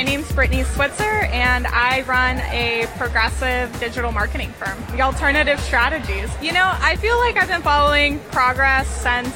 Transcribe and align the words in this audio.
My 0.00 0.04
name's 0.04 0.32
Brittany 0.32 0.64
Switzer, 0.64 1.02
and 1.04 1.66
I 1.66 2.00
run 2.08 2.38
a 2.38 2.86
progressive 2.96 3.78
digital 3.78 4.12
marketing 4.12 4.50
firm, 4.52 4.82
the 4.96 5.02
Alternative 5.02 5.60
Strategies. 5.60 6.30
You 6.40 6.54
know, 6.54 6.72
I 6.80 6.96
feel 6.96 7.18
like 7.18 7.36
I've 7.36 7.48
been 7.48 7.60
following 7.60 8.18
progress 8.30 8.88
since 8.88 9.28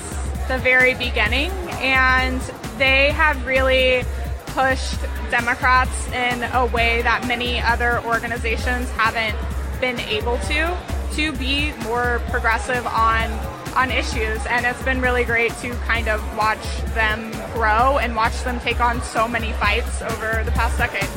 the 0.48 0.56
very 0.56 0.94
beginning, 0.94 1.50
and 1.82 2.40
they 2.78 3.10
have 3.10 3.44
really 3.44 4.04
pushed 4.46 5.02
Democrats 5.30 6.08
in 6.12 6.44
a 6.44 6.64
way 6.64 7.02
that 7.02 7.28
many 7.28 7.60
other 7.60 8.00
organizations 8.06 8.88
haven't 8.92 9.36
been 9.82 10.00
able 10.00 10.38
to, 10.38 10.74
to 11.16 11.32
be 11.32 11.72
more 11.84 12.20
progressive 12.28 12.84
on 12.86 13.30
on 13.76 13.90
issues 13.90 14.44
and 14.46 14.64
it's 14.66 14.82
been 14.82 15.00
really 15.00 15.24
great 15.24 15.52
to 15.56 15.72
kind 15.86 16.08
of 16.08 16.20
watch 16.36 16.64
them 16.94 17.30
grow 17.52 17.98
and 17.98 18.14
watch 18.14 18.42
them 18.42 18.58
take 18.60 18.80
on 18.80 19.02
so 19.02 19.26
many 19.26 19.52
fights 19.54 20.02
over 20.02 20.42
the 20.44 20.52
past 20.52 20.78
decade. 20.78 21.08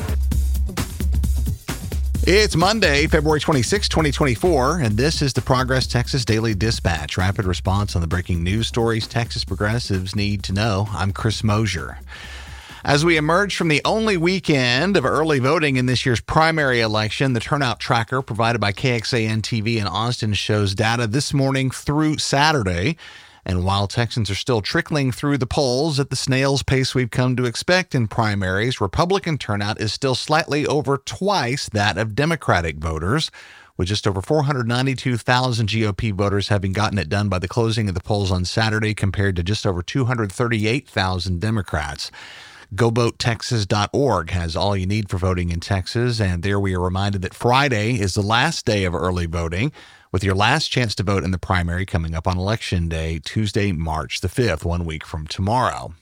It's 2.30 2.56
Monday, 2.56 3.06
February 3.06 3.40
26, 3.40 3.88
2024, 3.88 4.80
and 4.80 4.96
this 4.96 5.22
is 5.22 5.32
the 5.32 5.40
Progress 5.40 5.86
Texas 5.86 6.24
Daily 6.24 6.54
Dispatch. 6.54 7.16
Rapid 7.16 7.46
response 7.46 7.96
on 7.96 8.02
the 8.02 8.08
breaking 8.08 8.42
news 8.42 8.66
stories 8.66 9.08
Texas 9.08 9.44
progressives 9.44 10.14
need 10.14 10.42
to 10.42 10.52
know. 10.52 10.88
I'm 10.90 11.10
Chris 11.12 11.42
Mosier. 11.42 11.98
As 12.84 13.04
we 13.04 13.16
emerge 13.16 13.56
from 13.56 13.66
the 13.66 13.82
only 13.84 14.16
weekend 14.16 14.96
of 14.96 15.04
early 15.04 15.40
voting 15.40 15.76
in 15.76 15.86
this 15.86 16.06
year's 16.06 16.20
primary 16.20 16.80
election, 16.80 17.32
the 17.32 17.40
turnout 17.40 17.80
tracker 17.80 18.22
provided 18.22 18.60
by 18.60 18.70
KXAN 18.70 19.42
TV 19.42 19.78
in 19.78 19.88
Austin 19.88 20.32
shows 20.32 20.76
data 20.76 21.08
this 21.08 21.34
morning 21.34 21.72
through 21.72 22.18
Saturday. 22.18 22.96
And 23.44 23.64
while 23.64 23.88
Texans 23.88 24.30
are 24.30 24.36
still 24.36 24.62
trickling 24.62 25.10
through 25.10 25.38
the 25.38 25.46
polls 25.46 25.98
at 25.98 26.10
the 26.10 26.16
snail's 26.16 26.62
pace 26.62 26.94
we've 26.94 27.10
come 27.10 27.34
to 27.34 27.46
expect 27.46 27.96
in 27.96 28.06
primaries, 28.06 28.80
Republican 28.80 29.38
turnout 29.38 29.80
is 29.80 29.92
still 29.92 30.14
slightly 30.14 30.64
over 30.64 30.98
twice 30.98 31.68
that 31.70 31.98
of 31.98 32.14
Democratic 32.14 32.76
voters, 32.76 33.32
with 33.76 33.88
just 33.88 34.06
over 34.06 34.22
492,000 34.22 35.68
GOP 35.68 36.12
voters 36.12 36.46
having 36.46 36.72
gotten 36.72 36.98
it 36.98 37.08
done 37.08 37.28
by 37.28 37.40
the 37.40 37.48
closing 37.48 37.88
of 37.88 37.96
the 37.96 38.00
polls 38.00 38.30
on 38.30 38.44
Saturday 38.44 38.94
compared 38.94 39.34
to 39.34 39.42
just 39.42 39.66
over 39.66 39.82
238,000 39.82 41.40
Democrats. 41.40 42.12
GoVoteTexas.org 42.74 44.30
has 44.30 44.54
all 44.54 44.76
you 44.76 44.86
need 44.86 45.08
for 45.08 45.16
voting 45.16 45.50
in 45.50 45.60
Texas. 45.60 46.20
And 46.20 46.42
there 46.42 46.60
we 46.60 46.74
are 46.74 46.80
reminded 46.80 47.22
that 47.22 47.32
Friday 47.32 47.98
is 47.98 48.14
the 48.14 48.22
last 48.22 48.66
day 48.66 48.84
of 48.84 48.94
early 48.94 49.24
voting, 49.24 49.72
with 50.12 50.22
your 50.22 50.34
last 50.34 50.68
chance 50.68 50.94
to 50.96 51.02
vote 51.02 51.24
in 51.24 51.30
the 51.30 51.38
primary 51.38 51.86
coming 51.86 52.14
up 52.14 52.26
on 52.26 52.36
Election 52.36 52.88
Day, 52.88 53.20
Tuesday, 53.24 53.72
March 53.72 54.20
the 54.20 54.28
5th, 54.28 54.64
one 54.64 54.84
week 54.84 55.04
from 55.04 55.26
tomorrow. 55.26 55.94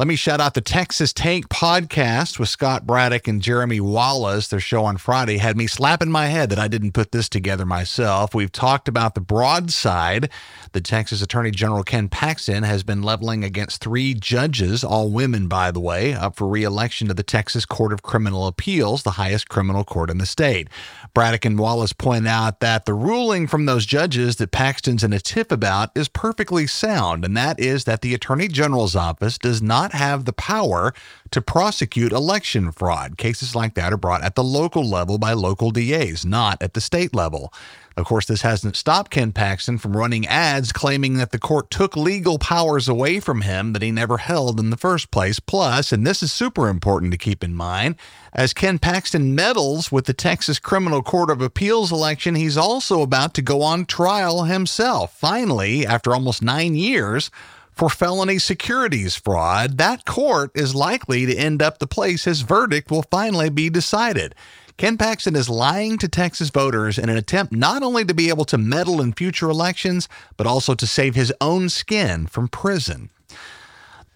Let 0.00 0.08
me 0.08 0.16
shout 0.16 0.40
out 0.40 0.54
the 0.54 0.62
Texas 0.62 1.12
Take 1.12 1.50
podcast 1.50 2.38
with 2.38 2.48
Scott 2.48 2.86
Braddock 2.86 3.28
and 3.28 3.42
Jeremy 3.42 3.80
Wallace. 3.80 4.48
Their 4.48 4.58
show 4.58 4.86
on 4.86 4.96
Friday 4.96 5.36
had 5.36 5.58
me 5.58 5.66
slapping 5.66 6.10
my 6.10 6.28
head 6.28 6.48
that 6.48 6.58
I 6.58 6.68
didn't 6.68 6.92
put 6.92 7.12
this 7.12 7.28
together 7.28 7.66
myself. 7.66 8.34
We've 8.34 8.50
talked 8.50 8.88
about 8.88 9.14
the 9.14 9.20
broadside. 9.20 10.30
The 10.72 10.80
Texas 10.80 11.20
Attorney 11.20 11.50
General 11.50 11.82
Ken 11.82 12.08
Paxton 12.08 12.62
has 12.62 12.82
been 12.82 13.02
leveling 13.02 13.44
against 13.44 13.82
three 13.82 14.14
judges, 14.14 14.82
all 14.82 15.10
women, 15.10 15.48
by 15.48 15.70
the 15.70 15.80
way, 15.80 16.14
up 16.14 16.34
for 16.34 16.48
re-election 16.48 17.08
to 17.08 17.14
the 17.14 17.22
Texas 17.22 17.66
Court 17.66 17.92
of 17.92 18.00
Criminal 18.00 18.46
Appeals, 18.46 19.02
the 19.02 19.10
highest 19.10 19.50
criminal 19.50 19.84
court 19.84 20.08
in 20.08 20.16
the 20.16 20.24
state. 20.24 20.68
Braddock 21.12 21.44
and 21.44 21.58
Wallace 21.58 21.92
point 21.92 22.26
out 22.26 22.60
that 22.60 22.86
the 22.86 22.94
ruling 22.94 23.46
from 23.46 23.66
those 23.66 23.84
judges 23.84 24.36
that 24.36 24.50
Paxton's 24.50 25.04
in 25.04 25.12
a 25.12 25.20
tiff 25.20 25.52
about 25.52 25.90
is 25.94 26.08
perfectly 26.08 26.66
sound, 26.66 27.22
and 27.22 27.36
that 27.36 27.60
is 27.60 27.84
that 27.84 28.00
the 28.00 28.14
Attorney 28.14 28.48
General's 28.48 28.96
office 28.96 29.36
does 29.36 29.60
not 29.60 29.89
not 29.90 29.98
have 29.98 30.24
the 30.24 30.32
power 30.32 30.92
to 31.30 31.40
prosecute 31.40 32.12
election 32.12 32.72
fraud. 32.72 33.16
Cases 33.16 33.54
like 33.54 33.74
that 33.74 33.92
are 33.92 33.96
brought 33.96 34.22
at 34.22 34.34
the 34.34 34.44
local 34.44 34.88
level 34.88 35.18
by 35.18 35.32
local 35.32 35.70
DAs, 35.70 36.24
not 36.24 36.60
at 36.62 36.74
the 36.74 36.80
state 36.80 37.14
level. 37.14 37.52
Of 37.96 38.06
course, 38.06 38.24
this 38.24 38.42
hasn't 38.42 38.76
stopped 38.76 39.10
Ken 39.10 39.32
Paxton 39.32 39.76
from 39.76 39.96
running 39.96 40.26
ads 40.26 40.72
claiming 40.72 41.14
that 41.14 41.32
the 41.32 41.38
court 41.38 41.70
took 41.70 41.96
legal 41.96 42.38
powers 42.38 42.88
away 42.88 43.20
from 43.20 43.42
him 43.42 43.72
that 43.72 43.82
he 43.82 43.90
never 43.90 44.18
held 44.18 44.58
in 44.58 44.70
the 44.70 44.76
first 44.76 45.10
place. 45.10 45.38
Plus, 45.40 45.92
and 45.92 46.06
this 46.06 46.22
is 46.22 46.32
super 46.32 46.68
important 46.68 47.12
to 47.12 47.18
keep 47.18 47.44
in 47.44 47.54
mind, 47.54 47.96
as 48.32 48.54
Ken 48.54 48.78
Paxton 48.78 49.34
meddles 49.34 49.92
with 49.92 50.06
the 50.06 50.14
Texas 50.14 50.58
Criminal 50.58 51.02
Court 51.02 51.30
of 51.30 51.42
Appeals 51.42 51.92
election, 51.92 52.36
he's 52.36 52.56
also 52.56 53.02
about 53.02 53.34
to 53.34 53.42
go 53.42 53.60
on 53.60 53.84
trial 53.84 54.44
himself. 54.44 55.18
Finally, 55.18 55.84
after 55.84 56.14
almost 56.14 56.42
nine 56.42 56.76
years, 56.76 57.30
for 57.80 57.88
felony 57.88 58.38
securities 58.38 59.16
fraud, 59.16 59.78
that 59.78 60.04
court 60.04 60.50
is 60.54 60.74
likely 60.74 61.24
to 61.24 61.34
end 61.34 61.62
up 61.62 61.78
the 61.78 61.86
place 61.86 62.24
his 62.24 62.42
verdict 62.42 62.90
will 62.90 63.04
finally 63.10 63.48
be 63.48 63.70
decided. 63.70 64.34
Ken 64.76 64.98
Paxton 64.98 65.34
is 65.34 65.48
lying 65.48 65.96
to 65.96 66.06
Texas 66.06 66.50
voters 66.50 66.98
in 66.98 67.08
an 67.08 67.16
attempt 67.16 67.54
not 67.54 67.82
only 67.82 68.04
to 68.04 68.12
be 68.12 68.28
able 68.28 68.44
to 68.44 68.58
meddle 68.58 69.00
in 69.00 69.14
future 69.14 69.48
elections, 69.48 70.10
but 70.36 70.46
also 70.46 70.74
to 70.74 70.86
save 70.86 71.14
his 71.14 71.32
own 71.40 71.70
skin 71.70 72.26
from 72.26 72.48
prison. 72.48 73.08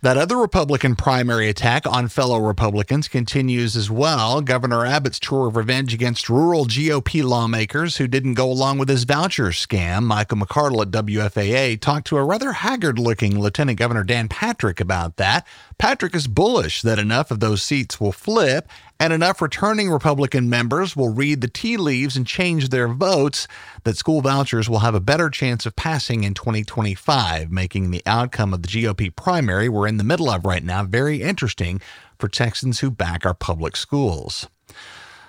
That 0.05 0.19
other 0.19 0.37
Republican 0.37 0.97
primary 0.97 1.49
attack 1.49 1.87
on 1.87 2.09
fellow 2.09 2.39
Republicans 2.39 3.09
continues 3.09 3.75
as 3.75 3.91
well. 3.91 4.43
Governor 4.43 4.85
Abbott's 4.85 5.19
tour 5.19 5.49
of 5.49 5.57
revenge 5.57 5.95
against 5.95 6.29
rural 6.29 6.67
GOP 6.67 7.25
lawmakers 7.25 7.97
who 7.97 8.07
didn't 8.07 8.35
go 8.35 8.53
along 8.53 8.77
with 8.77 8.91
his 8.91 9.05
voucher 9.05 9.47
scam. 9.47 10.03
Michael 10.03 10.37
McCardle 10.37 10.83
at 10.83 10.91
WFAA 10.91 11.81
talked 11.81 12.07
to 12.09 12.19
a 12.19 12.23
rather 12.23 12.53
haggard 12.53 12.99
looking 12.99 13.41
Lieutenant 13.41 13.79
Governor 13.79 14.05
Dan 14.05 14.29
Patrick 14.29 14.79
about 14.79 15.17
that. 15.17 15.47
Patrick 15.79 16.15
is 16.15 16.29
bullish 16.29 16.83
that 16.83 16.99
enough 16.99 17.31
of 17.31 17.41
those 17.41 17.63
seats 17.63 17.99
will 17.99 18.13
flip 18.13 18.69
and 19.01 19.13
enough 19.13 19.43
returning 19.43 19.91
Republican 19.91 20.49
members 20.49 20.97
will 20.97 21.09
read 21.09 21.41
the 21.41 21.49
tea 21.49 21.77
leaves 21.77 22.17
and 22.17 22.27
change 22.27 22.69
their 22.69 22.89
votes 22.89 23.49
that 23.85 23.97
school 23.97 24.21
vouchers 24.21 24.69
will 24.69 24.81
have 24.81 24.95
a 24.95 25.01
better 25.01 25.31
chance 25.31 25.67
of 25.67 25.77
passing 25.77 26.25
in 26.25 26.35
2025, 26.35 27.51
making 27.51 27.91
the 27.91 28.03
outcome 28.07 28.55
of 28.55 28.63
the 28.63 28.69
GOP 28.69 29.15
primary 29.15 29.69
we're 29.69 29.89
in 29.89 29.97
the 29.97 30.05
middle 30.05 30.31
of 30.31 30.45
right 30.45 30.65
now 30.65 30.85
very 30.85 31.23
interesting 31.23 31.81
for 32.19 32.29
Texans 32.29 32.81
who 32.81 32.91
back 32.91 33.27
our 33.27 33.35
public 33.35 33.77
schools. 33.77 34.49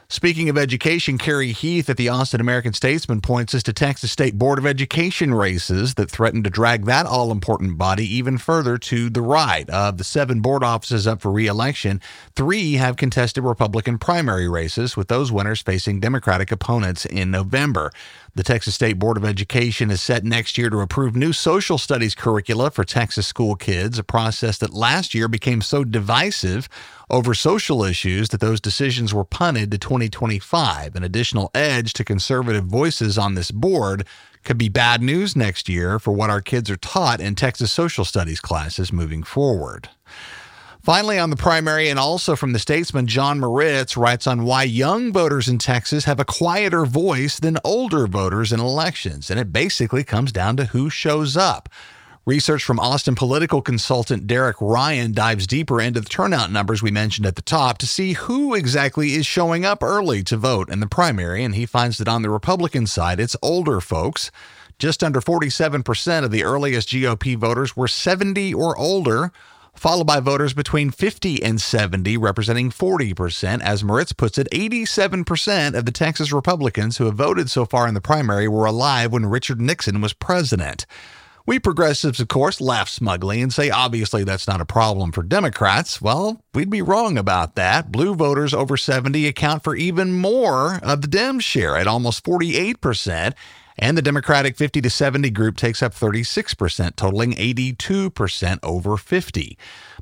Speaking 0.08 0.50
of 0.50 0.58
education, 0.58 1.18
Keri 1.18 1.52
Heath 1.52 1.90
at 1.90 1.98
the 1.98 2.10
Austin 2.10 2.40
American 2.40 2.74
Statesman 2.74 3.22
points 3.22 3.56
us 3.56 3.64
to 3.64 3.74
Texas 3.74 4.12
State 4.12 4.38
Board 4.38 4.60
of 4.60 4.66
Education 4.66 5.34
races 5.34 5.96
that 5.96 6.12
threaten 6.12 6.44
to 6.44 6.50
drag 6.52 6.86
that 6.86 7.08
all 7.08 7.32
important 7.32 7.80
body 7.80 8.06
even 8.16 8.38
further 8.38 8.78
to 8.78 9.10
the 9.10 9.24
right. 9.24 9.68
Of 9.68 9.98
the 9.98 10.04
seven 10.04 10.42
board 10.42 10.64
offices 10.64 11.08
up 11.08 11.22
for 11.22 11.32
re 11.32 11.48
election, 11.48 12.02
three 12.36 12.74
have 12.74 12.98
contested 12.98 13.44
Republican 13.44 13.98
primary 13.98 14.48
races, 14.48 14.96
with 14.96 15.08
those 15.08 15.32
winners 15.32 15.64
facing 15.64 16.02
Democratic 16.02 16.52
opponents 16.52 17.08
in 17.08 17.32
November. 17.32 17.92
The 18.36 18.44
Texas 18.44 18.76
State 18.76 19.00
Board 19.00 19.16
of 19.16 19.24
Education 19.24 19.90
is 19.90 20.02
set 20.02 20.26
next 20.26 20.58
year 20.58 20.70
to 20.70 20.82
approve 20.82 21.16
new 21.16 21.32
social 21.32 21.78
studies 21.78 22.14
curricula 22.14 22.70
for 22.70 22.84
Texas 22.84 23.26
school 23.26 23.56
kids, 23.56 23.98
a 23.98 24.04
process 24.04 24.58
that 24.58 24.74
last 24.74 25.16
year 25.16 25.30
became 25.30 25.62
so 25.62 25.86
divisive 25.86 26.68
over 27.10 27.34
social 27.34 27.86
issues 27.86 28.28
that 28.30 28.42
those 28.42 28.60
decisions 28.60 29.14
were 29.14 29.24
punted 29.24 29.72
to 29.72 29.78
2025. 29.78 30.98
An 30.98 31.04
additional 31.06 31.50
edge 31.56 31.94
to 31.94 32.04
conservative 32.04 32.66
voices 32.66 33.18
on 33.18 33.36
this 33.36 33.52
board 33.52 34.06
could 34.44 34.58
be 34.58 34.68
bad 34.68 35.02
news 35.02 35.38
next 35.38 35.70
year 35.70 35.98
for 35.98 36.12
what 36.12 36.30
our 36.30 36.42
kids 36.42 36.70
are 36.70 36.76
taught 36.76 37.22
in 37.22 37.36
Texas 37.36 37.72
social 37.72 38.04
studies 38.04 38.42
classes 38.42 38.92
moving 38.92 39.24
forward. 39.24 39.88
Finally, 40.86 41.18
on 41.18 41.32
the 41.32 41.36
primary 41.36 41.90
and 41.90 41.98
also 41.98 42.36
from 42.36 42.54
the 42.54 42.60
statesman, 42.60 43.08
John 43.08 43.40
Moritz 43.40 43.98
writes 43.98 44.28
on 44.28 44.44
why 44.44 44.62
young 44.62 45.12
voters 45.12 45.48
in 45.48 45.58
Texas 45.58 46.06
have 46.06 46.20
a 46.20 46.26
quieter 46.26 46.86
voice 46.86 47.40
than 47.40 47.58
older 47.64 48.06
voters 48.06 48.54
in 48.54 48.60
elections. 48.60 49.32
And 49.32 49.40
it 49.40 49.52
basically 49.52 50.04
comes 50.04 50.32
down 50.32 50.58
to 50.58 50.66
who 50.66 50.92
shows 50.92 51.36
up. 51.36 51.70
Research 52.28 52.64
from 52.64 52.80
Austin 52.80 53.16
political 53.16 53.64
consultant 53.64 54.28
Derek 54.28 54.58
Ryan 54.62 55.12
dives 55.12 55.48
deeper 55.48 55.82
into 55.82 56.02
the 56.02 56.10
turnout 56.10 56.52
numbers 56.52 56.84
we 56.84 56.92
mentioned 56.92 57.26
at 57.26 57.36
the 57.36 57.42
top 57.42 57.80
to 57.80 57.88
see 57.88 58.14
who 58.14 58.54
exactly 58.54 59.16
is 59.16 59.26
showing 59.26 59.66
up 59.66 59.82
early 59.82 60.22
to 60.22 60.38
vote 60.38 60.70
in 60.70 60.82
the 60.82 60.88
primary. 60.88 61.44
And 61.44 61.56
he 61.56 61.66
finds 61.66 61.98
that 61.98 62.08
on 62.08 62.22
the 62.22 62.30
Republican 62.30 62.86
side, 62.86 63.20
it's 63.20 63.36
older 63.42 63.82
folks. 63.82 64.30
Just 64.78 65.04
under 65.04 65.20
47% 65.20 66.24
of 66.24 66.30
the 66.30 66.44
earliest 66.44 66.90
GOP 66.90 67.36
voters 67.36 67.76
were 67.76 67.88
70 67.88 68.54
or 68.54 68.78
older 68.78 69.32
followed 69.76 70.08
by 70.08 70.20
voters 70.20 70.54
between 70.54 70.92
50 70.92 71.44
and 71.44 71.62
70, 71.62 72.18
representing 72.18 72.72
40%. 72.72 73.62
As 73.62 73.84
Moritz 73.84 74.14
puts 74.14 74.38
it, 74.38 74.50
87% 74.52 75.76
of 75.78 75.86
the 75.86 75.92
Texas 75.92 76.32
Republicans 76.32 76.98
who 76.98 77.06
have 77.06 77.16
voted 77.16 77.50
so 77.50 77.66
far 77.66 77.88
in 77.88 77.94
the 77.94 78.02
primary 78.02 78.48
were 78.48 78.66
alive 78.66 79.12
when 79.12 79.26
Richard 79.26 79.62
Nixon 79.62 80.02
was 80.02 80.14
president. 80.14 80.86
We 81.48 81.60
progressives, 81.60 82.20
of 82.20 82.28
course, 82.28 82.60
laugh 82.60 82.90
smugly 82.90 83.40
and 83.40 83.54
say 83.54 83.70
obviously 83.70 84.24
that's 84.24 84.48
not 84.48 84.62
a 84.62 84.66
problem 84.66 85.12
for 85.12 85.22
Democrats. 85.22 86.02
Well, 86.02 86.42
we'd 86.56 86.72
be 86.72 86.82
wrong 86.82 87.20
about 87.20 87.54
that. 87.54 87.92
Blue 87.92 88.16
voters 88.16 88.52
over 88.52 88.76
70 88.76 89.28
account 89.28 89.64
for 89.64 89.76
even 89.76 90.14
more 90.14 90.80
of 90.82 91.02
the 91.02 91.08
Dem 91.08 91.40
share 91.40 91.76
at 91.76 91.86
almost 91.86 92.24
48%. 92.24 93.34
And 93.78 93.98
the 93.98 94.02
Democratic 94.02 94.56
50 94.56 94.82
to 94.82 94.90
70 94.90 95.30
group 95.32 95.58
takes 95.58 95.84
up 95.84 95.94
36%, 95.94 96.96
totaling 96.96 97.34
82% 97.34 98.60
over 98.64 98.98
50. 98.98 99.58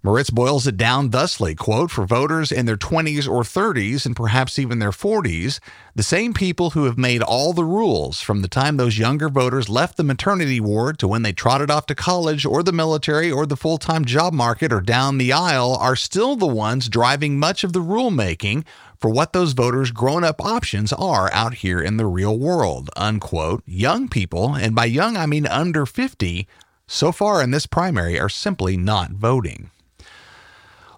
Moritz 0.06 0.30
boils 0.30 0.68
it 0.68 0.76
down 0.76 1.12
thusly, 1.12 1.56
quote, 1.56 1.90
for 1.90 2.06
voters 2.06 2.52
in 2.52 2.66
their 2.66 2.76
20s 2.76 3.28
or 3.28 3.42
30s 3.42 4.06
and 4.06 4.16
perhaps 4.16 4.60
even 4.60 4.80
their 4.80 4.92
40s, 4.92 5.60
the 5.96 6.04
same 6.04 6.34
people 6.34 6.72
who 6.72 6.84
have 6.84 6.98
made 6.98 7.24
all 7.24 7.54
the 7.54 7.64
rules 7.64 8.20
from 8.20 8.42
the 8.42 8.50
time 8.50 8.76
those 8.76 8.98
younger 8.98 9.30
voters 9.30 9.70
left 9.70 9.96
the 9.96 10.04
maternity 10.04 10.60
ward 10.60 11.00
to 11.00 11.08
when 11.08 11.22
they 11.22 11.32
trotted 11.32 11.72
off 11.72 11.86
to 11.86 11.96
college 11.96 12.46
or 12.46 12.64
the 12.64 12.74
military 12.74 13.32
or 13.32 13.46
the 13.46 13.56
full-time 13.56 14.04
job 14.04 14.34
market 14.34 14.74
or 14.74 14.82
down 14.82 15.18
the 15.18 15.32
aisle 15.32 15.78
are 15.80 15.96
still 15.96 16.36
the 16.36 16.46
ones 16.46 16.90
driving 16.90 17.40
much 17.40 17.64
of 17.64 17.72
the 17.72 17.80
rulemaking 17.80 18.66
for 19.04 19.10
what 19.10 19.34
those 19.34 19.52
voters' 19.52 19.92
grown-up 19.92 20.40
options 20.40 20.94
are 20.94 21.30
out 21.34 21.56
here 21.56 21.82
in 21.82 21.98
the 21.98 22.06
real 22.06 22.40
world, 22.40 22.90
unquote. 22.96 23.62
Young 23.66 24.08
people, 24.08 24.56
and 24.56 24.74
by 24.74 24.86
young 24.86 25.18
I 25.18 25.26
mean 25.26 25.46
under 25.46 25.86
50, 25.86 26.48
so 26.88 27.12
far 27.12 27.42
in 27.44 27.52
this 27.52 27.66
primary 27.66 28.18
are 28.18 28.30
simply 28.30 28.78
not 28.78 29.12
voting. 29.12 29.72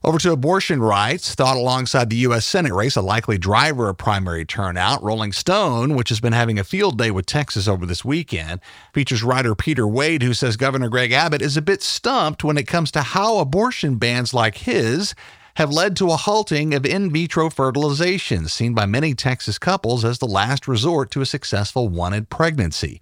Over 0.04 0.20
to 0.20 0.32
abortion 0.32 0.84
rights, 0.84 1.34
thought 1.34 1.58
alongside 1.58 2.12
the 2.12 2.18
U.S. 2.18 2.46
Senate 2.46 2.74
race, 2.74 2.96
a 2.96 3.02
likely 3.02 3.40
driver 3.40 3.90
of 3.90 3.98
primary 3.98 4.46
turnout. 4.46 5.02
Rolling 5.02 5.32
Stone, 5.32 5.96
which 5.96 6.10
has 6.10 6.20
been 6.20 6.32
having 6.32 6.60
a 6.60 6.64
field 6.64 7.00
day 7.00 7.10
with 7.10 7.26
Texas 7.26 7.68
over 7.68 7.88
this 7.88 8.06
weekend, 8.06 8.60
features 8.94 9.24
writer 9.24 9.56
Peter 9.56 9.88
Wade, 9.88 10.22
who 10.22 10.36
says 10.36 10.58
Governor 10.58 10.90
Greg 10.90 11.12
Abbott 11.12 11.42
is 11.42 11.58
a 11.58 11.62
bit 11.64 11.82
stumped 11.82 12.44
when 12.44 12.56
it 12.56 12.68
comes 12.68 12.92
to 12.92 13.02
how 13.02 13.40
abortion 13.40 13.96
bans 13.96 14.32
like 14.32 14.58
his 14.60 15.16
have 15.56 15.72
led 15.72 15.96
to 15.96 16.12
a 16.12 16.18
halting 16.18 16.74
of 16.74 16.86
in 16.86 17.12
vitro 17.12 17.50
fertilization, 17.50 18.48
seen 18.48 18.74
by 18.74 18.86
many 18.86 19.14
Texas 19.14 19.58
couples 19.58 20.04
as 20.04 20.20
the 20.20 20.26
last 20.26 20.68
resort 20.68 21.12
to 21.12 21.22
a 21.22 21.26
successful 21.26 21.88
wanted 21.88 22.30
pregnancy. 22.30 23.02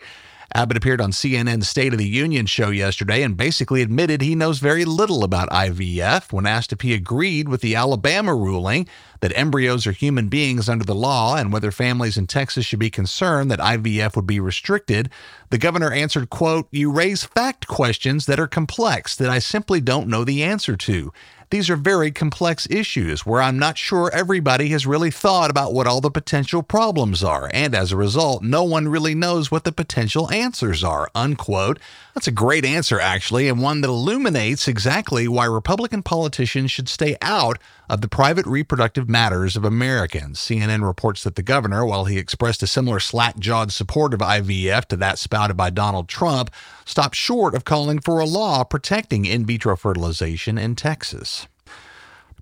Abbott 0.56 0.78
appeared 0.78 1.02
on 1.02 1.12
CNN's 1.12 1.68
State 1.68 1.94
of 1.94 1.98
the 1.98 2.08
Union 2.08 2.46
show 2.46 2.70
yesterday 2.70 3.24
and 3.24 3.36
basically 3.36 3.82
admitted 3.82 4.22
he 4.22 4.36
knows 4.36 4.60
very 4.60 4.86
little 4.86 5.24
about 5.24 5.50
IVF 5.50 6.32
when 6.32 6.46
asked 6.46 6.72
if 6.72 6.82
he 6.82 6.94
agreed 6.94 7.50
with 7.50 7.62
the 7.62 7.74
Alabama 7.74 8.36
ruling 8.36 8.88
that 9.22 9.36
embryos 9.36 9.88
are 9.88 9.92
human 9.92 10.28
beings 10.28 10.70
under 10.70 10.86
the 10.86 10.94
law 10.94 11.36
and 11.36 11.52
whether 11.52 11.72
families 11.72 12.18
in 12.18 12.28
Texas 12.28 12.68
should 12.68 12.78
be 12.78 12.92
concerned 12.92 13.50
that 13.50 13.60
IVF 13.60 14.16
would 14.16 14.28
be 14.28 14.40
restricted. 14.40 15.10
The 15.50 15.58
governor 15.58 15.92
answered, 15.92 16.30
quote, 16.30 16.68
"You 16.70 16.92
raise 16.92 17.24
fact 17.24 17.66
questions 17.68 18.28
that 18.28 18.40
are 18.40 18.48
complex 18.48 19.16
that 19.16 19.32
I 19.32 19.40
simply 19.40 19.82
don't 19.82 20.08
know 20.08 20.24
the 20.24 20.44
answer 20.44 20.76
to. 20.76 21.12
These 21.54 21.70
are 21.70 21.76
very 21.76 22.12
complex 22.12 22.68
issues 22.72 23.28
where 23.28 23.40
I'm 23.40 23.60
not 23.60 23.78
sure 23.78 24.10
everybody 24.12 24.70
has 24.70 24.88
really 24.88 25.12
thought 25.12 25.52
about 25.52 25.72
what 25.72 25.86
all 25.86 26.02
the 26.02 26.10
potential 26.10 26.64
problems 26.64 27.24
are, 27.24 27.48
and 27.54 27.76
as 27.76 27.92
a 27.92 27.96
result, 27.96 28.42
no 28.42 28.64
one 28.64 28.88
really 28.88 29.14
knows 29.14 29.52
what 29.52 29.64
the 29.64 29.72
potential 29.72 30.32
answers 30.32 30.84
are. 30.84 31.12
Unquote. 31.14 31.78
That's 32.16 32.28
a 32.28 32.32
great 32.32 32.66
answer, 32.66 33.00
actually, 33.00 33.48
and 33.48 33.62
one 33.62 33.82
that 33.82 33.88
illuminates 33.88 34.68
exactly 34.68 35.28
why 35.28 35.46
Republican 35.46 36.02
politicians 36.02 36.72
should 36.72 36.90
stay 36.90 37.18
out 37.22 37.60
of 37.94 38.02
the 38.02 38.08
private 38.08 38.48
reproductive 38.48 39.08
matters 39.08 39.56
of 39.56 39.64
Americans. 39.64 40.40
CNN 40.40 40.84
reports 40.84 41.24
that 41.24 41.36
the 41.36 41.44
governor, 41.44 41.86
while 41.86 42.06
he 42.06 42.18
expressed 42.18 42.64
a 42.64 42.68
similar 42.68 43.00
slack 43.00 43.38
jawed 43.38 43.72
support 43.72 44.16
of 44.16 44.20
IVF 44.20 44.86
to 44.86 44.98
that 44.98 45.20
spouted 45.20 45.56
by 45.56 45.70
Donald 45.70 46.10
Trump, 46.10 46.50
stopped 46.86 47.16
short 47.16 47.54
of 47.54 47.66
calling 47.66 48.00
for 48.00 48.20
a 48.20 48.26
law 48.26 48.64
protecting 48.64 49.26
in 49.26 49.46
vitro 49.46 49.78
fertilization 49.78 50.58
in 50.58 50.76
Texas. 50.76 51.48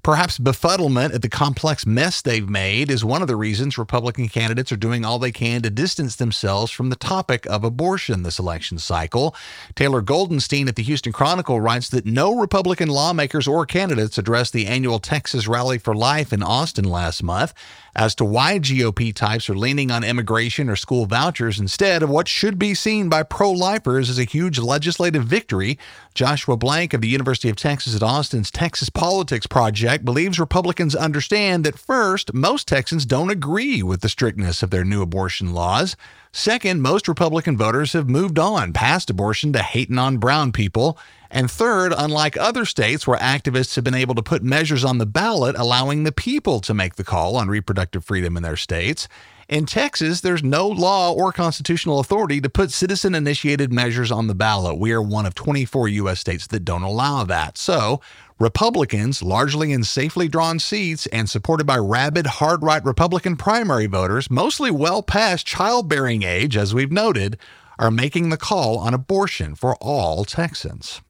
Perhaps 0.04 0.40
befuddlement 0.40 1.14
at 1.14 1.22
the 1.22 1.30
complex 1.30 1.86
mess 1.86 2.24
they've 2.24 2.50
made 2.50 2.90
is 2.90 3.06
one 3.06 3.22
of 3.22 3.28
the 3.28 3.36
reasons 3.36 3.78
Republican 3.78 4.28
candidates 4.30 4.72
are 4.72 4.78
doing 4.78 5.06
all 5.06 5.20
they 5.20 5.32
can 5.32 5.62
to 5.62 5.70
distance 5.70 6.16
themselves 6.16 6.72
from 6.72 6.90
the 6.90 6.96
topic 6.96 7.46
of 7.46 7.64
abortion 7.64 8.24
this 8.24 8.40
election 8.40 8.80
cycle. 8.80 9.36
Taylor 9.76 10.02
Goldenstein 10.02 10.68
at 10.68 10.76
the 10.76 10.82
Houston 10.82 11.14
Chronicle 11.14 11.62
writes 11.62 11.88
that 11.90 12.08
no 12.08 12.36
Republican 12.36 12.90
lawmakers 12.90 13.48
or 13.48 13.64
candidates 13.68 14.18
addressed 14.18 14.54
the 14.54 14.66
annual 14.66 14.98
Texas 14.98 15.48
Rally 15.48 15.78
for 15.78 15.94
Life 15.94 16.34
in 16.34 16.42
Austin 16.42 16.86
last 16.86 17.22
month 17.22 17.54
as 17.96 18.16
to 18.16 18.26
why 18.26 18.60
GOP 18.60 19.14
types 19.14 19.50
are 19.50 19.56
leaning 19.56 19.92
on 19.92 20.04
immigration 20.04 20.70
or 20.70 20.76
school 20.76 21.06
vouchers 21.06 21.60
instead 21.60 22.02
of 22.02 22.10
what 22.10 22.28
should 22.28 22.58
be 22.58 22.74
seen 22.74 23.10
by 23.10 23.24
pro 23.24 23.52
lifers 23.52 24.10
as 24.10 24.18
a 24.18 24.24
huge 24.24 24.60
legislative 24.60 25.26
victory. 25.26 25.78
Joshua 26.14 26.58
Blank 26.58 26.94
of 26.94 27.02
the 27.02 27.08
University 27.08 27.50
of 27.50 27.56
Texas 27.56 27.96
at 27.96 28.04
Austin's 28.04 28.52
Texas 28.52 28.90
Politics 28.90 29.48
Project 29.48 30.06
believes 30.06 30.40
Republicans 30.40 30.96
understand 30.96 31.64
that 31.64 31.78
first, 31.78 32.34
most 32.34 32.68
Texans 32.68 33.06
don't 33.06 33.30
agree 33.30 33.84
with 33.84 34.02
the 34.02 34.10
strictness 34.10 34.64
of 34.64 34.70
their 34.70 34.86
new 34.86 35.02
abortion 35.02 35.54
laws. 35.54 35.96
Second, 36.32 36.82
most 36.82 37.08
Republican 37.08 37.58
voters 37.58 37.94
have 37.94 38.10
moved 38.10 38.40
on 38.40 38.72
past 38.72 39.10
abortion 39.10 39.52
to 39.54 39.62
hating 39.62 39.98
on 39.98 40.18
brown 40.18 40.52
people. 40.52 40.98
And 41.34 41.50
third, 41.50 41.94
unlike 41.98 42.36
other 42.36 42.66
states 42.66 43.08
where 43.08 43.18
activists 43.18 43.76
have 43.76 43.86
been 43.86 43.96
able 43.96 44.16
to 44.16 44.22
put 44.22 44.44
measures 44.44 44.84
on 44.84 44.98
the 44.98 45.06
ballot 45.06 45.56
allowing 45.58 46.04
the 46.04 46.12
people 46.12 46.60
to 46.60 46.74
make 46.74 46.96
the 46.96 47.06
call 47.06 47.38
on 47.38 47.48
reproductive 47.48 48.04
freedom 48.04 48.36
in 48.36 48.44
their 48.44 48.58
states, 48.58 49.08
in 49.48 49.66
Texas, 49.66 50.22
there's 50.22 50.44
no 50.44 50.68
law 50.68 51.12
or 51.12 51.32
constitutional 51.32 52.00
authority 52.00 52.40
to 52.40 52.50
put 52.50 52.72
citizen 52.72 53.16
initiated 53.16 53.72
measures 53.72 54.12
on 54.12 54.28
the 54.28 54.36
ballot. 54.36 54.78
We 54.78 54.92
are 54.94 55.02
one 55.02 55.26
of 55.26 55.34
24 55.34 55.90
U.S. 55.90 56.20
states 56.20 56.48
that 56.48 56.66
don't 56.66 56.84
allow 56.84 57.24
that. 57.26 57.58
So, 57.58 58.02
Republicans, 58.40 59.22
largely 59.22 59.72
in 59.72 59.84
safely 59.84 60.30
drawn 60.30 60.58
seats 60.58 61.06
and 61.08 61.30
supported 61.30 61.68
by 61.68 61.78
rabid, 61.78 62.26
hard 62.28 62.64
right 62.64 62.84
Republican 62.84 63.36
primary 63.36 63.88
voters, 63.88 64.32
mostly 64.32 64.72
well 64.72 65.04
past 65.04 65.46
childbearing 65.46 66.24
age, 66.24 66.56
as 66.56 66.74
we've 66.74 66.92
noted, 66.92 67.38
are 67.78 67.92
making 67.92 68.30
the 68.30 68.38
call 68.38 68.78
on 68.78 68.94
abortion 68.94 69.56
for 69.56 69.76
all 69.82 70.24
Texans. 70.24 71.02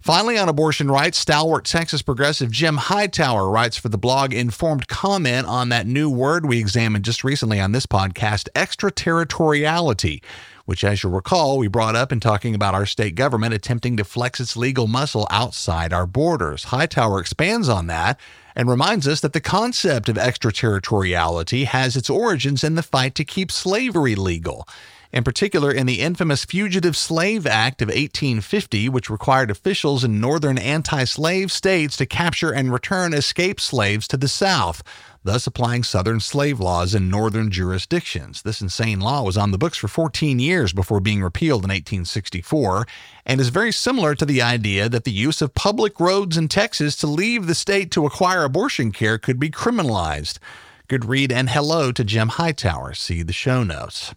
Finally, 0.00 0.38
on 0.38 0.48
abortion 0.48 0.88
rights, 0.88 1.18
stalwart 1.18 1.64
Texas 1.64 2.02
progressive 2.02 2.52
Jim 2.52 2.76
Hightower 2.76 3.50
writes 3.50 3.76
for 3.76 3.88
the 3.88 3.98
blog 3.98 4.32
Informed 4.32 4.86
Comment 4.86 5.44
on 5.46 5.70
that 5.70 5.88
new 5.88 6.08
word 6.08 6.46
we 6.46 6.60
examined 6.60 7.04
just 7.04 7.24
recently 7.24 7.58
on 7.58 7.72
this 7.72 7.84
podcast, 7.84 8.48
extraterritoriality, 8.54 10.22
which, 10.66 10.84
as 10.84 11.02
you'll 11.02 11.12
recall, 11.12 11.58
we 11.58 11.66
brought 11.66 11.96
up 11.96 12.12
in 12.12 12.20
talking 12.20 12.54
about 12.54 12.74
our 12.74 12.86
state 12.86 13.16
government 13.16 13.54
attempting 13.54 13.96
to 13.96 14.04
flex 14.04 14.38
its 14.38 14.56
legal 14.56 14.86
muscle 14.86 15.26
outside 15.30 15.92
our 15.92 16.06
borders. 16.06 16.64
Hightower 16.64 17.18
expands 17.18 17.68
on 17.68 17.88
that 17.88 18.20
and 18.54 18.70
reminds 18.70 19.08
us 19.08 19.20
that 19.20 19.32
the 19.32 19.40
concept 19.40 20.08
of 20.08 20.16
extraterritoriality 20.16 21.64
has 21.64 21.96
its 21.96 22.08
origins 22.08 22.62
in 22.62 22.76
the 22.76 22.82
fight 22.84 23.16
to 23.16 23.24
keep 23.24 23.50
slavery 23.50 24.14
legal 24.14 24.66
in 25.12 25.24
particular 25.24 25.72
in 25.72 25.86
the 25.86 26.00
infamous 26.00 26.44
Fugitive 26.44 26.96
Slave 26.96 27.46
Act 27.46 27.80
of 27.80 27.88
1850, 27.88 28.88
which 28.88 29.08
required 29.08 29.50
officials 29.50 30.04
in 30.04 30.20
northern 30.20 30.58
anti 30.58 31.04
slave 31.04 31.50
states 31.50 31.96
to 31.96 32.06
capture 32.06 32.52
and 32.52 32.72
return 32.72 33.14
escaped 33.14 33.60
slaves 33.60 34.06
to 34.08 34.16
the 34.18 34.28
South, 34.28 34.82
thus 35.24 35.46
applying 35.46 35.82
Southern 35.82 36.20
slave 36.20 36.60
laws 36.60 36.94
in 36.94 37.08
northern 37.08 37.50
jurisdictions. 37.50 38.42
This 38.42 38.60
insane 38.60 39.00
law 39.00 39.22
was 39.22 39.38
on 39.38 39.50
the 39.50 39.58
books 39.58 39.78
for 39.78 39.88
14 39.88 40.38
years 40.38 40.72
before 40.72 41.00
being 41.00 41.22
repealed 41.22 41.64
in 41.64 41.70
1864 41.70 42.86
and 43.24 43.40
is 43.40 43.48
very 43.48 43.72
similar 43.72 44.14
to 44.14 44.26
the 44.26 44.42
idea 44.42 44.88
that 44.88 45.04
the 45.04 45.10
use 45.10 45.40
of 45.40 45.54
public 45.54 45.98
roads 45.98 46.36
in 46.36 46.48
Texas 46.48 46.96
to 46.96 47.06
leave 47.06 47.46
the 47.46 47.54
state 47.54 47.90
to 47.92 48.04
acquire 48.04 48.44
abortion 48.44 48.92
care 48.92 49.18
could 49.18 49.40
be 49.40 49.50
criminalized. 49.50 50.38
Good 50.86 51.04
read 51.04 51.32
and 51.32 51.50
hello 51.50 51.92
to 51.92 52.04
Jim 52.04 52.28
Hightower. 52.28 52.94
See 52.94 53.22
the 53.22 53.32
show 53.32 53.62
notes. 53.62 54.14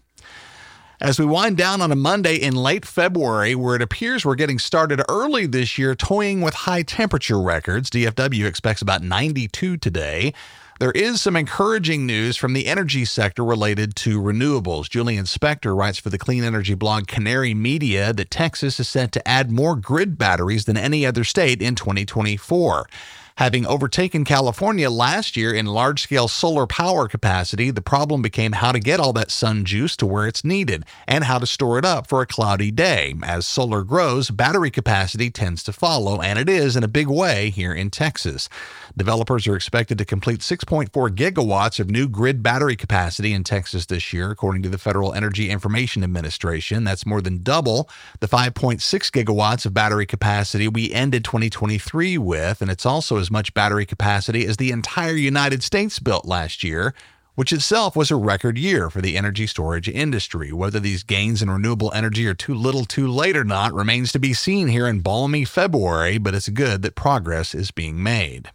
As 1.02 1.18
we 1.18 1.26
wind 1.26 1.56
down 1.56 1.80
on 1.80 1.90
a 1.90 1.96
Monday 1.96 2.36
in 2.36 2.54
late 2.54 2.86
February, 2.86 3.56
where 3.56 3.74
it 3.74 3.82
appears 3.82 4.24
we're 4.24 4.36
getting 4.36 4.60
started 4.60 5.02
early 5.08 5.46
this 5.46 5.76
year, 5.76 5.96
toying 5.96 6.42
with 6.42 6.54
high 6.54 6.82
temperature 6.82 7.40
records, 7.40 7.90
DFW 7.90 8.46
expects 8.46 8.82
about 8.82 9.02
92 9.02 9.78
today. 9.78 10.32
There 10.78 10.92
is 10.92 11.20
some 11.20 11.34
encouraging 11.34 12.06
news 12.06 12.36
from 12.36 12.52
the 12.52 12.68
energy 12.68 13.04
sector 13.04 13.44
related 13.44 13.96
to 13.96 14.22
renewables. 14.22 14.88
Julian 14.88 15.24
Spector 15.24 15.76
writes 15.76 15.98
for 15.98 16.08
the 16.08 16.18
clean 16.18 16.44
energy 16.44 16.74
blog 16.74 17.08
Canary 17.08 17.52
Media 17.52 18.12
that 18.12 18.30
Texas 18.30 18.78
is 18.78 18.88
set 18.88 19.10
to 19.10 19.28
add 19.28 19.50
more 19.50 19.74
grid 19.74 20.16
batteries 20.16 20.66
than 20.66 20.76
any 20.76 21.04
other 21.04 21.24
state 21.24 21.60
in 21.60 21.74
2024. 21.74 22.86
Having 23.36 23.66
overtaken 23.66 24.24
California 24.24 24.90
last 24.90 25.38
year 25.38 25.54
in 25.54 25.64
large 25.64 26.02
scale 26.02 26.28
solar 26.28 26.66
power 26.66 27.08
capacity, 27.08 27.70
the 27.70 27.80
problem 27.80 28.20
became 28.20 28.52
how 28.52 28.72
to 28.72 28.78
get 28.78 29.00
all 29.00 29.14
that 29.14 29.30
sun 29.30 29.64
juice 29.64 29.96
to 29.96 30.06
where 30.06 30.26
it's 30.26 30.44
needed 30.44 30.84
and 31.08 31.24
how 31.24 31.38
to 31.38 31.46
store 31.46 31.78
it 31.78 31.84
up 31.84 32.06
for 32.06 32.20
a 32.20 32.26
cloudy 32.26 32.70
day. 32.70 33.14
As 33.22 33.46
solar 33.46 33.84
grows, 33.84 34.30
battery 34.30 34.70
capacity 34.70 35.30
tends 35.30 35.62
to 35.64 35.72
follow, 35.72 36.20
and 36.20 36.38
it 36.38 36.48
is 36.48 36.76
in 36.76 36.84
a 36.84 36.88
big 36.88 37.08
way 37.08 37.48
here 37.48 37.72
in 37.72 37.90
Texas. 37.90 38.50
Developers 38.98 39.46
are 39.46 39.56
expected 39.56 39.96
to 39.96 40.04
complete 40.04 40.40
6.4 40.40 40.90
gigawatts 40.90 41.80
of 41.80 41.90
new 41.90 42.08
grid 42.08 42.42
battery 42.42 42.76
capacity 42.76 43.32
in 43.32 43.44
Texas 43.44 43.86
this 43.86 44.12
year, 44.12 44.30
according 44.30 44.62
to 44.62 44.68
the 44.68 44.76
Federal 44.76 45.14
Energy 45.14 45.48
Information 45.48 46.04
Administration. 46.04 46.84
That's 46.84 47.06
more 47.06 47.22
than 47.22 47.42
double 47.42 47.88
the 48.20 48.28
5.6 48.28 48.78
gigawatts 48.82 49.64
of 49.64 49.72
battery 49.72 50.04
capacity 50.04 50.68
we 50.68 50.92
ended 50.92 51.24
2023 51.24 52.18
with, 52.18 52.60
and 52.60 52.70
it's 52.70 52.84
also 52.84 53.21
as 53.22 53.30
much 53.30 53.54
battery 53.54 53.86
capacity 53.86 54.44
as 54.46 54.58
the 54.58 54.70
entire 54.70 55.14
United 55.14 55.62
States 55.62 55.98
built 55.98 56.26
last 56.26 56.62
year 56.62 56.92
which 57.34 57.52
itself 57.52 57.96
was 57.96 58.10
a 58.10 58.16
record 58.16 58.58
year 58.58 58.90
for 58.90 59.00
the 59.00 59.16
energy 59.16 59.46
storage 59.46 59.88
industry. 59.88 60.52
Whether 60.52 60.78
these 60.78 61.02
gains 61.02 61.40
in 61.40 61.50
renewable 61.50 61.90
energy 61.94 62.26
are 62.26 62.34
too 62.34 62.54
little 62.54 62.84
too 62.84 63.08
late 63.08 63.36
or 63.36 63.44
not 63.44 63.72
remains 63.72 64.12
to 64.12 64.18
be 64.18 64.34
seen 64.34 64.68
here 64.68 64.86
in 64.86 65.00
balmy 65.00 65.44
February, 65.44 66.18
but 66.18 66.34
it's 66.34 66.48
good 66.50 66.82
that 66.82 66.94
progress 66.94 67.54
is 67.54 67.70
being 67.70 68.02
made. 68.02 68.50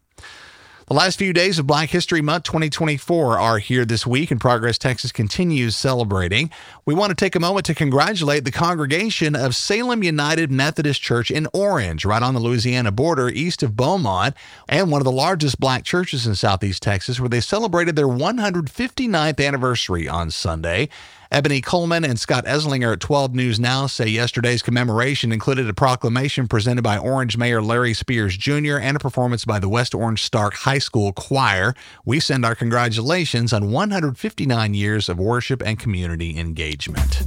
The 0.87 0.93
last 0.93 1.19
few 1.19 1.33
days 1.33 1.59
of 1.59 1.67
Black 1.67 1.89
History 1.89 2.21
Month 2.21 2.45
2024 2.45 3.37
are 3.37 3.59
here 3.59 3.83
this 3.83 4.07
week, 4.07 4.31
and 4.31 4.39
Progress 4.39 4.77
Texas 4.77 5.11
continues 5.11 5.75
celebrating. 5.75 6.49
We 6.85 6.93
want 6.93 7.09
to 7.09 7.13
take 7.13 7.35
a 7.35 7.41
moment 7.41 7.65
to 7.65 7.75
congratulate 7.75 8.45
the 8.45 8.53
congregation 8.53 9.35
of 9.35 9.53
Salem 9.53 10.01
United 10.01 10.49
Methodist 10.49 11.01
Church 11.01 11.29
in 11.29 11.45
Orange, 11.51 12.05
right 12.05 12.23
on 12.23 12.35
the 12.35 12.39
Louisiana 12.39 12.93
border 12.93 13.27
east 13.27 13.63
of 13.63 13.75
Beaumont, 13.75 14.33
and 14.69 14.89
one 14.89 15.01
of 15.01 15.05
the 15.05 15.11
largest 15.11 15.59
black 15.59 15.83
churches 15.83 16.25
in 16.25 16.35
southeast 16.35 16.83
Texas, 16.83 17.19
where 17.19 17.27
they 17.27 17.41
celebrated 17.41 17.97
their 17.97 18.07
159th 18.07 19.45
anniversary 19.45 20.07
on 20.07 20.31
Sunday. 20.31 20.87
Ebony 21.31 21.59
Coleman 21.59 22.05
and 22.05 22.17
Scott 22.17 22.45
Eslinger 22.45 22.93
at 22.93 22.99
12 23.01 23.35
News 23.35 23.59
Now 23.59 23.85
say 23.87 24.07
yesterday's 24.07 24.61
commemoration 24.61 25.31
included 25.31 25.67
a 25.69 25.73
proclamation 25.73 26.47
presented 26.47 26.83
by 26.83 26.97
Orange 26.97 27.37
Mayor 27.37 27.61
Larry 27.61 27.93
Spears 27.93 28.37
Jr. 28.37 28.77
and 28.77 28.95
a 28.95 28.99
performance 28.99 29.43
by 29.43 29.59
the 29.59 29.67
West 29.67 29.93
Orange 29.93 30.23
Stark 30.23 30.53
High 30.53 30.77
School 30.77 31.11
Choir. 31.11 31.73
We 32.05 32.21
send 32.21 32.45
our 32.45 32.55
congratulations 32.55 33.51
on 33.51 33.71
159 33.71 34.73
years 34.73 35.09
of 35.09 35.19
worship 35.19 35.61
and 35.65 35.77
community 35.77 36.37
engagement. 36.37 37.23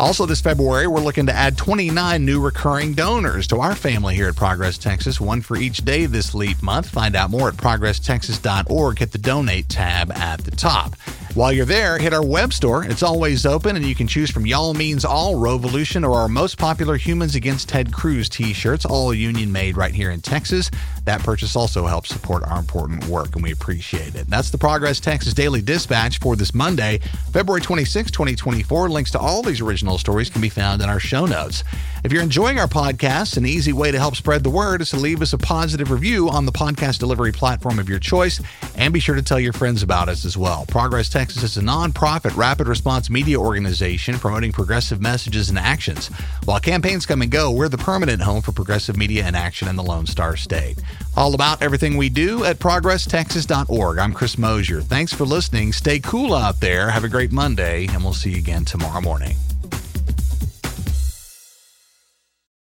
Also, 0.00 0.26
this 0.26 0.40
February, 0.40 0.86
we're 0.86 1.00
looking 1.00 1.26
to 1.26 1.32
add 1.32 1.56
29 1.56 2.24
new 2.24 2.40
recurring 2.40 2.94
donors 2.94 3.46
to 3.46 3.60
our 3.60 3.76
family 3.76 4.14
here 4.14 4.28
at 4.28 4.36
Progress 4.36 4.76
Texas, 4.78 5.20
one 5.20 5.40
for 5.40 5.56
each 5.56 5.84
day 5.84 6.06
this 6.06 6.34
LEAP 6.34 6.62
month. 6.62 6.88
Find 6.88 7.14
out 7.14 7.30
more 7.30 7.48
at 7.48 7.54
progresstexas.org. 7.54 8.98
Hit 8.98 9.12
the 9.12 9.18
donate 9.18 9.68
tab 9.68 10.10
at 10.12 10.40
the 10.40 10.50
top. 10.50 10.96
While 11.34 11.52
you're 11.52 11.66
there, 11.66 11.98
hit 11.98 12.14
our 12.14 12.24
web 12.24 12.52
store. 12.52 12.84
It's 12.84 13.02
always 13.02 13.44
open, 13.44 13.74
and 13.74 13.84
you 13.84 13.96
can 13.96 14.06
choose 14.06 14.30
from 14.30 14.46
Y'all 14.46 14.72
Means 14.72 15.04
All, 15.04 15.34
Revolution, 15.34 16.04
or 16.04 16.14
our 16.14 16.28
most 16.28 16.58
popular 16.58 16.96
Humans 16.96 17.34
Against 17.34 17.68
Ted 17.68 17.92
Cruz 17.92 18.28
t 18.28 18.52
shirts, 18.52 18.84
all 18.84 19.12
union 19.12 19.50
made 19.50 19.76
right 19.76 19.92
here 19.92 20.12
in 20.12 20.20
Texas. 20.20 20.70
That 21.06 21.22
purchase 21.24 21.56
also 21.56 21.86
helps 21.86 22.10
support 22.10 22.44
our 22.44 22.60
important 22.60 23.04
work, 23.06 23.34
and 23.34 23.42
we 23.42 23.50
appreciate 23.50 24.14
it. 24.14 24.28
That's 24.28 24.50
the 24.50 24.58
Progress 24.58 25.00
Texas 25.00 25.34
Daily 25.34 25.60
Dispatch 25.60 26.20
for 26.20 26.36
this 26.36 26.54
Monday, 26.54 27.00
February 27.32 27.62
26, 27.62 28.12
2024. 28.12 28.88
Links 28.88 29.10
to 29.10 29.18
all 29.18 29.42
these 29.42 29.60
original 29.60 29.98
stories 29.98 30.30
can 30.30 30.40
be 30.40 30.48
found 30.48 30.82
in 30.82 30.88
our 30.88 31.00
show 31.00 31.26
notes. 31.26 31.64
If 32.04 32.12
you're 32.12 32.22
enjoying 32.22 32.60
our 32.60 32.68
podcast, 32.68 33.38
an 33.38 33.46
easy 33.46 33.72
way 33.72 33.90
to 33.90 33.98
help 33.98 34.14
spread 34.14 34.44
the 34.44 34.50
word 34.50 34.82
is 34.82 34.90
to 34.90 34.98
leave 34.98 35.20
us 35.20 35.32
a 35.32 35.38
positive 35.38 35.90
review 35.90 36.28
on 36.28 36.46
the 36.46 36.52
podcast 36.52 36.98
delivery 37.00 37.32
platform 37.32 37.80
of 37.80 37.88
your 37.88 37.98
choice, 37.98 38.40
and 38.76 38.94
be 38.94 39.00
sure 39.00 39.16
to 39.16 39.22
tell 39.22 39.40
your 39.40 39.52
friends 39.52 39.82
about 39.82 40.08
us 40.08 40.24
as 40.24 40.36
well. 40.36 40.64
Progress 40.68 41.08
Texas 41.08 41.23
Texas 41.24 41.42
is 41.42 41.56
a 41.56 41.62
nonprofit 41.62 42.36
rapid 42.36 42.68
response 42.68 43.08
media 43.08 43.38
organization 43.38 44.18
promoting 44.18 44.52
progressive 44.52 45.00
messages 45.00 45.48
and 45.48 45.58
actions. 45.58 46.08
While 46.44 46.60
campaigns 46.60 47.06
come 47.06 47.22
and 47.22 47.30
go, 47.30 47.50
we're 47.50 47.70
the 47.70 47.78
permanent 47.78 48.20
home 48.20 48.42
for 48.42 48.52
progressive 48.52 48.98
media 48.98 49.24
and 49.24 49.34
action 49.34 49.66
in 49.66 49.74
the 49.74 49.82
Lone 49.82 50.04
Star 50.04 50.36
State. 50.36 50.78
All 51.16 51.32
about 51.32 51.62
everything 51.62 51.96
we 51.96 52.10
do 52.10 52.44
at 52.44 52.58
progresstexas.org. 52.58 53.96
I'm 53.96 54.12
Chris 54.12 54.36
Mosier. 54.36 54.82
Thanks 54.82 55.14
for 55.14 55.24
listening. 55.24 55.72
Stay 55.72 55.98
cool 55.98 56.34
out 56.34 56.60
there. 56.60 56.90
Have 56.90 57.04
a 57.04 57.08
great 57.08 57.32
Monday, 57.32 57.86
and 57.86 58.04
we'll 58.04 58.12
see 58.12 58.32
you 58.32 58.36
again 58.36 58.66
tomorrow 58.66 59.00
morning. 59.00 59.34